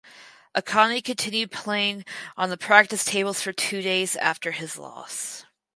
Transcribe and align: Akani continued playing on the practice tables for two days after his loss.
Akani 0.57 1.03
continued 1.03 1.51
playing 1.51 2.05
on 2.35 2.49
the 2.49 2.57
practice 2.57 3.05
tables 3.05 3.43
for 3.43 3.53
two 3.53 3.83
days 3.83 4.15
after 4.15 4.49
his 4.51 4.75
loss. 4.75 5.45